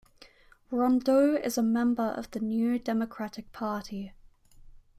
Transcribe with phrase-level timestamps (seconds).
[0.71, 4.13] Rondeau is a member of the New Democratic Party.